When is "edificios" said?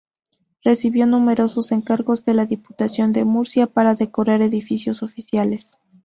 4.41-5.03